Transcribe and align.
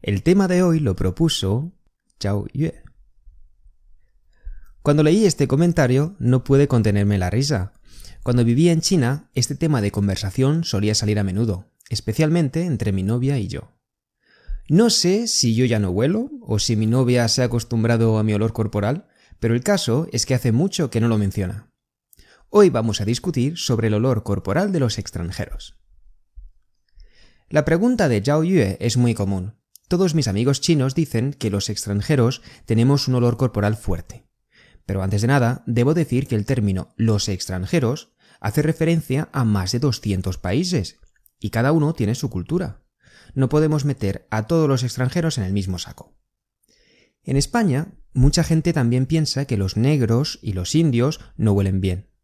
El 0.00 0.22
tema 0.22 0.48
de 0.48 0.62
hoy 0.62 0.80
lo 0.80 0.94
propuso 0.94 1.72
Zhao 2.18 2.46
Yue. 2.54 2.82
Cuando 4.84 5.02
leí 5.02 5.24
este 5.24 5.48
comentario 5.48 6.14
no 6.18 6.44
pude 6.44 6.68
contenerme 6.68 7.16
la 7.16 7.30
risa. 7.30 7.72
Cuando 8.22 8.44
vivía 8.44 8.70
en 8.70 8.82
China, 8.82 9.30
este 9.32 9.54
tema 9.54 9.80
de 9.80 9.90
conversación 9.90 10.62
solía 10.62 10.94
salir 10.94 11.18
a 11.18 11.24
menudo, 11.24 11.72
especialmente 11.88 12.66
entre 12.66 12.92
mi 12.92 13.02
novia 13.02 13.38
y 13.38 13.48
yo. 13.48 13.72
No 14.68 14.90
sé 14.90 15.26
si 15.26 15.54
yo 15.54 15.64
ya 15.64 15.78
no 15.78 15.88
huelo 15.88 16.30
o 16.42 16.58
si 16.58 16.76
mi 16.76 16.84
novia 16.84 17.26
se 17.28 17.40
ha 17.40 17.46
acostumbrado 17.46 18.18
a 18.18 18.22
mi 18.24 18.34
olor 18.34 18.52
corporal, 18.52 19.08
pero 19.40 19.54
el 19.54 19.62
caso 19.62 20.06
es 20.12 20.26
que 20.26 20.34
hace 20.34 20.52
mucho 20.52 20.90
que 20.90 21.00
no 21.00 21.08
lo 21.08 21.16
menciona. 21.16 21.72
Hoy 22.50 22.68
vamos 22.68 23.00
a 23.00 23.06
discutir 23.06 23.56
sobre 23.56 23.86
el 23.86 23.94
olor 23.94 24.22
corporal 24.22 24.70
de 24.70 24.80
los 24.80 24.98
extranjeros. 24.98 25.78
La 27.48 27.64
pregunta 27.64 28.10
de 28.10 28.22
Zhao 28.22 28.44
Yue 28.44 28.76
es 28.80 28.98
muy 28.98 29.14
común. 29.14 29.54
Todos 29.88 30.14
mis 30.14 30.28
amigos 30.28 30.60
chinos 30.60 30.94
dicen 30.94 31.32
que 31.32 31.48
los 31.48 31.70
extranjeros 31.70 32.42
tenemos 32.66 33.08
un 33.08 33.14
olor 33.14 33.38
corporal 33.38 33.78
fuerte. 33.78 34.23
Pero 34.86 35.02
antes 35.02 35.22
de 35.22 35.28
nada, 35.28 35.62
debo 35.66 35.94
decir 35.94 36.26
que 36.26 36.34
el 36.34 36.46
término 36.46 36.94
los 36.96 37.28
extranjeros 37.28 38.12
hace 38.40 38.62
referencia 38.62 39.28
a 39.32 39.44
más 39.44 39.72
de 39.72 39.78
200 39.78 40.38
países, 40.38 41.00
y 41.38 41.50
cada 41.50 41.72
uno 41.72 41.94
tiene 41.94 42.14
su 42.14 42.30
cultura. 42.30 42.82
No 43.34 43.48
podemos 43.48 43.84
meter 43.84 44.26
a 44.30 44.46
todos 44.46 44.68
los 44.68 44.82
extranjeros 44.82 45.38
en 45.38 45.44
el 45.44 45.52
mismo 45.52 45.78
saco. 45.78 46.14
En 47.22 47.36
España, 47.36 47.94
mucha 48.12 48.44
gente 48.44 48.72
también 48.72 49.06
piensa 49.06 49.46
que 49.46 49.56
los 49.56 49.76
negros 49.76 50.38
y 50.42 50.52
los 50.52 50.74
indios 50.74 51.20
no 51.36 51.52
huelen 51.52 51.80
bien 51.80 52.14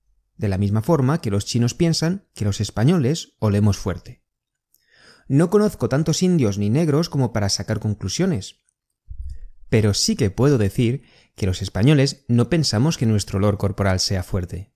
de 0.40 0.48
la 0.48 0.56
misma 0.56 0.80
forma 0.80 1.20
que 1.20 1.30
los 1.30 1.44
chinos 1.44 1.74
piensan 1.74 2.24
que 2.34 2.46
los 2.46 2.62
españoles 2.62 3.34
olemos 3.40 3.76
fuerte. 3.76 4.24
No 5.28 5.50
conozco 5.50 5.90
tantos 5.90 6.22
indios 6.22 6.56
ni 6.56 6.70
negros 6.70 7.10
como 7.10 7.32
para 7.34 7.50
sacar 7.50 7.78
conclusiones, 7.78 8.56
pero 9.70 9.94
sí 9.94 10.16
que 10.16 10.30
puedo 10.30 10.58
decir 10.58 11.04
que 11.36 11.46
los 11.46 11.62
españoles 11.62 12.24
no 12.28 12.50
pensamos 12.50 12.98
que 12.98 13.06
nuestro 13.06 13.38
olor 13.38 13.56
corporal 13.56 14.00
sea 14.00 14.22
fuerte. 14.22 14.74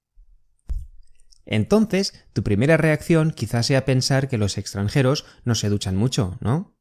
Entonces, 1.44 2.14
tu 2.32 2.42
primera 2.42 2.78
reacción 2.78 3.30
quizás 3.30 3.66
sea 3.66 3.84
pensar 3.84 4.28
que 4.28 4.38
los 4.38 4.56
extranjeros 4.56 5.26
no 5.44 5.54
se 5.54 5.68
duchan 5.68 5.96
mucho, 5.96 6.38
¿no? 6.40 6.78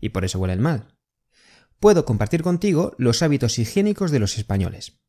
Y 0.00 0.10
por 0.10 0.24
eso 0.24 0.38
huelen 0.38 0.60
mal. 0.60 0.96
Puedo 1.80 2.04
compartir 2.04 2.42
contigo 2.42 2.94
los 2.98 3.22
hábitos 3.22 3.58
higiénicos 3.58 4.10
de 4.10 4.20
los 4.20 4.38
españoles. 4.38 5.00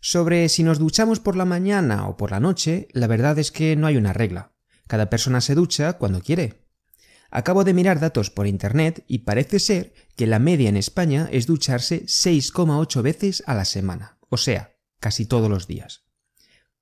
Sobre 0.00 0.48
si 0.48 0.62
nos 0.62 0.78
duchamos 0.78 1.20
por 1.20 1.36
la 1.36 1.44
mañana 1.44 2.08
o 2.08 2.16
por 2.16 2.30
la 2.30 2.40
noche, 2.40 2.88
la 2.92 3.06
verdad 3.06 3.38
es 3.38 3.52
que 3.52 3.76
no 3.76 3.86
hay 3.86 3.96
una 3.96 4.12
regla. 4.12 4.54
Cada 4.88 5.10
persona 5.10 5.40
se 5.40 5.54
ducha 5.54 5.92
cuando 5.98 6.20
quiere. 6.20 6.59
Acabo 7.30 7.64
de 7.64 7.74
mirar 7.74 8.00
datos 8.00 8.30
por 8.30 8.46
internet 8.46 9.04
y 9.06 9.18
parece 9.18 9.60
ser 9.60 9.94
que 10.16 10.26
la 10.26 10.38
media 10.38 10.68
en 10.68 10.76
España 10.76 11.28
es 11.30 11.46
ducharse 11.46 12.04
6,8 12.04 13.02
veces 13.02 13.42
a 13.46 13.54
la 13.54 13.64
semana, 13.64 14.18
o 14.28 14.36
sea, 14.36 14.76
casi 14.98 15.26
todos 15.26 15.48
los 15.48 15.66
días. 15.66 16.04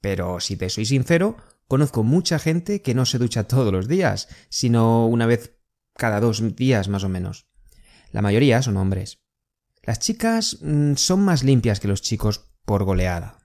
Pero 0.01 0.41
si 0.41 0.57
te 0.57 0.71
soy 0.71 0.87
sincero, 0.87 1.37
conozco 1.67 2.03
mucha 2.03 2.39
gente 2.39 2.83
que 2.83 2.95
no 2.95 3.05
se 3.05 3.19
ducha 3.19 3.45
todos 3.45 3.73
los 3.73 3.89
días, 3.89 4.29
sino 4.49 5.07
una 5.07 5.27
vez 5.27 5.59
cada 5.95 6.21
dos 6.21 6.57
días 6.57 6.89
más 6.89 7.05
o 7.05 7.09
menos. 7.09 7.49
La 8.11 8.23
mayoría 8.23 8.63
son 8.63 8.77
hombres. 8.77 9.21
Las 9.83 9.99
chicas 9.99 10.59
mm, 10.63 10.95
son 10.95 11.21
más 11.21 11.43
limpias 11.43 11.81
que 11.81 11.89
los 11.89 12.03
chicos 12.03 12.53
por 12.65 12.85
goleada. 12.85 13.38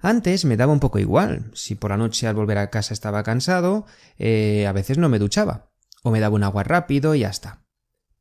Antes 0.00 0.44
me 0.44 0.56
daba 0.56 0.72
un 0.72 0.80
poco 0.80 0.98
igual. 0.98 1.50
Si 1.54 1.74
por 1.74 1.90
la 1.90 1.96
noche 1.96 2.26
al 2.26 2.34
volver 2.34 2.58
a 2.58 2.70
casa 2.70 2.94
estaba 2.94 3.22
cansado, 3.22 3.86
eh, 4.18 4.66
a 4.66 4.72
veces 4.72 4.98
no 4.98 5.08
me 5.08 5.18
duchaba. 5.18 5.70
O 6.02 6.10
me 6.10 6.20
daba 6.20 6.34
un 6.34 6.44
agua 6.44 6.62
rápido 6.62 7.14
y 7.14 7.20
ya 7.20 7.28
está. 7.28 7.66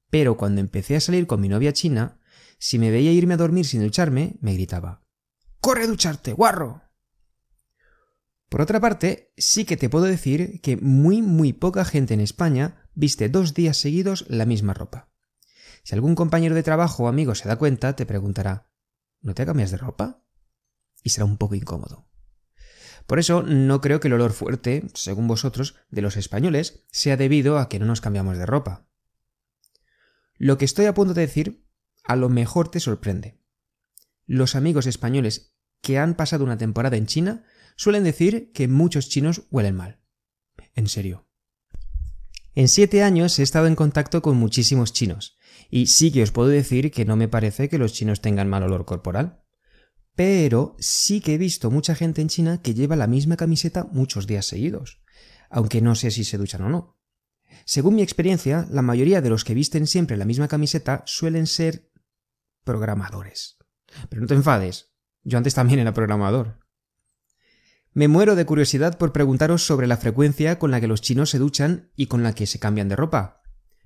Pero 0.09 0.37
cuando 0.37 0.59
empecé 0.59 0.95
a 0.97 1.01
salir 1.01 1.27
con 1.27 1.39
mi 1.39 1.47
novia 1.47 1.71
china, 1.71 2.19
si 2.57 2.77
me 2.79 2.91
veía 2.91 3.13
irme 3.13 3.35
a 3.35 3.37
dormir 3.37 3.65
sin 3.65 3.81
ducharme, 3.81 4.35
me 4.41 4.53
gritaba 4.53 5.05
¡Corre 5.61 5.83
a 5.83 5.87
ducharte, 5.87 6.33
guarro! 6.33 6.83
Por 8.49 8.61
otra 8.61 8.79
parte, 8.79 9.31
sí 9.37 9.63
que 9.63 9.77
te 9.77 9.89
puedo 9.89 10.05
decir 10.05 10.59
que 10.61 10.75
muy 10.75 11.21
muy 11.21 11.53
poca 11.53 11.85
gente 11.85 12.15
en 12.15 12.19
España 12.19 12.89
viste 12.95 13.29
dos 13.29 13.53
días 13.53 13.77
seguidos 13.77 14.25
la 14.27 14.45
misma 14.45 14.73
ropa. 14.73 15.09
Si 15.83 15.95
algún 15.95 16.15
compañero 16.15 16.55
de 16.55 16.63
trabajo 16.63 17.03
o 17.03 17.07
amigo 17.07 17.35
se 17.35 17.47
da 17.47 17.55
cuenta, 17.57 17.95
te 17.95 18.05
preguntará 18.05 18.69
¿No 19.21 19.33
te 19.33 19.45
cambias 19.45 19.71
de 19.71 19.77
ropa? 19.77 20.23
Y 21.03 21.09
será 21.09 21.25
un 21.25 21.37
poco 21.37 21.55
incómodo. 21.55 22.07
Por 23.07 23.19
eso 23.19 23.41
no 23.41 23.81
creo 23.81 23.99
que 23.99 24.07
el 24.07 24.13
olor 24.13 24.33
fuerte, 24.33 24.87
según 24.93 25.27
vosotros, 25.27 25.75
de 25.89 26.01
los 26.01 26.15
españoles 26.15 26.85
sea 26.91 27.17
debido 27.17 27.57
a 27.57 27.67
que 27.67 27.79
no 27.79 27.85
nos 27.85 28.01
cambiamos 28.01 28.37
de 28.37 28.45
ropa. 28.45 28.87
Lo 30.37 30.57
que 30.57 30.65
estoy 30.65 30.85
a 30.85 30.93
punto 30.93 31.13
de 31.13 31.21
decir 31.21 31.65
a 32.03 32.15
lo 32.15 32.29
mejor 32.29 32.69
te 32.69 32.79
sorprende. 32.79 33.39
Los 34.25 34.55
amigos 34.55 34.85
españoles 34.85 35.55
que 35.81 35.97
han 35.97 36.15
pasado 36.15 36.43
una 36.43 36.57
temporada 36.57 36.97
en 36.97 37.07
China 37.07 37.43
suelen 37.75 38.03
decir 38.03 38.51
que 38.51 38.67
muchos 38.67 39.09
chinos 39.09 39.43
huelen 39.49 39.75
mal. 39.75 39.99
En 40.75 40.87
serio. 40.87 41.27
En 42.55 42.67
siete 42.67 43.03
años 43.03 43.37
he 43.39 43.43
estado 43.43 43.67
en 43.67 43.75
contacto 43.75 44.21
con 44.21 44.37
muchísimos 44.37 44.91
chinos, 44.91 45.37
y 45.69 45.87
sí 45.87 46.11
que 46.11 46.23
os 46.23 46.31
puedo 46.31 46.49
decir 46.49 46.91
que 46.91 47.05
no 47.05 47.15
me 47.15 47.27
parece 47.27 47.69
que 47.69 47.77
los 47.77 47.93
chinos 47.93 48.21
tengan 48.21 48.49
mal 48.49 48.63
olor 48.63 48.85
corporal. 48.85 49.43
Pero 50.19 50.75
sí 50.79 51.21
que 51.21 51.35
he 51.35 51.37
visto 51.37 51.71
mucha 51.71 51.95
gente 51.95 52.21
en 52.21 52.27
China 52.27 52.61
que 52.61 52.73
lleva 52.73 52.97
la 52.97 53.07
misma 53.07 53.37
camiseta 53.37 53.85
muchos 53.85 54.27
días 54.27 54.45
seguidos, 54.45 55.01
aunque 55.49 55.79
no 55.79 55.95
sé 55.95 56.11
si 56.11 56.25
se 56.25 56.37
duchan 56.37 56.63
o 56.63 56.67
no. 56.67 56.99
Según 57.63 57.95
mi 57.95 58.01
experiencia, 58.01 58.67
la 58.69 58.81
mayoría 58.81 59.21
de 59.21 59.29
los 59.29 59.45
que 59.45 59.53
visten 59.53 59.87
siempre 59.87 60.17
la 60.17 60.25
misma 60.25 60.49
camiseta 60.49 61.03
suelen 61.05 61.47
ser 61.47 61.89
programadores. 62.65 63.59
Pero 64.09 64.21
no 64.21 64.27
te 64.27 64.33
enfades, 64.33 64.91
yo 65.23 65.37
antes 65.37 65.53
también 65.53 65.79
era 65.79 65.93
programador. 65.93 66.59
Me 67.93 68.09
muero 68.09 68.35
de 68.35 68.45
curiosidad 68.45 68.97
por 68.97 69.13
preguntaros 69.13 69.65
sobre 69.65 69.87
la 69.87 69.95
frecuencia 69.95 70.59
con 70.59 70.69
la 70.69 70.81
que 70.81 70.87
los 70.87 70.99
chinos 70.99 71.29
se 71.29 71.39
duchan 71.39 71.93
y 71.95 72.07
con 72.07 72.23
la 72.23 72.35
que 72.35 72.45
se 72.45 72.59
cambian 72.59 72.89
de 72.89 72.97
ropa. 72.97 73.41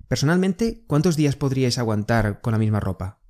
Personalmente, 0.07 0.83
¿cuántos 0.87 1.15
días 1.15 1.35
podríais 1.35 1.77
aguantar 1.77 2.41
con 2.41 2.53
la 2.53 2.57
misma 2.57 2.79
ropa? 2.79 3.22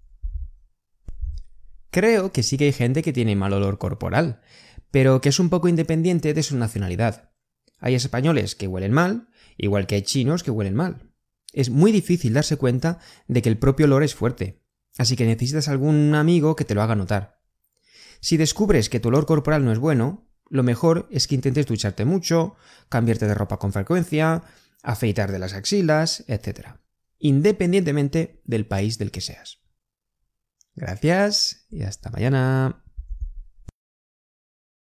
Creo 1.94 2.32
que 2.32 2.42
sí 2.42 2.58
que 2.58 2.66
hay 2.66 2.72
gente 2.72 3.04
que 3.04 3.14
tiene 3.14 3.36
mal 3.36 3.54
olor 3.54 3.78
corporal, 3.78 4.42
pero 4.90 5.22
que 5.22 5.30
es 5.30 5.40
un 5.40 5.52
poco 5.52 5.68
independiente 5.68 6.34
de 6.34 6.42
su 6.42 6.58
nacionalidad. 6.58 7.30
Hay 7.78 7.94
españoles 7.94 8.56
que 8.56 8.68
huelen 8.68 8.92
mal, 8.92 9.30
igual 9.58 9.86
que 9.86 9.94
hay 9.94 10.02
chinos 10.02 10.42
que 10.42 10.50
huelen 10.50 10.74
mal. 10.74 11.14
Es 11.52 11.70
muy 11.70 11.92
difícil 11.92 12.34
darse 12.34 12.58
cuenta 12.58 12.98
de 13.28 13.44
que 13.44 13.50
el 13.50 13.60
propio 13.60 13.86
olor 13.86 14.02
es 14.02 14.16
fuerte, 14.16 14.64
así 14.98 15.16
que 15.16 15.28
necesitas 15.28 15.68
algún 15.68 16.16
amigo 16.16 16.56
que 16.56 16.66
te 16.66 16.74
lo 16.74 16.82
haga 16.82 16.96
notar. 16.96 17.44
Si 18.22 18.38
descubres 18.38 18.90
que 18.90 19.00
tu 19.00 19.10
olor 19.10 19.28
corporal 19.28 19.64
no 19.64 19.72
es 19.72 19.78
bueno, 19.78 20.28
lo 20.50 20.64
mejor 20.64 21.08
es 21.12 21.28
que 21.28 21.36
intentes 21.36 21.68
ducharte 21.68 22.06
mucho, 22.06 22.56
cambiarte 22.90 23.28
de 23.28 23.36
ropa 23.36 23.60
con 23.60 23.72
frecuencia, 23.72 24.42
afeitar 24.82 25.32
de 25.32 25.38
las 25.38 25.54
axilas, 25.54 26.24
etc. 26.28 26.70
Independientemente 27.20 28.42
del 28.46 28.66
país 28.66 28.98
del 28.98 29.12
que 29.12 29.22
seas. 29.22 29.63
Gracias 30.76 31.66
y 31.70 31.84
hasta 31.84 32.10
mañana. 32.10 32.83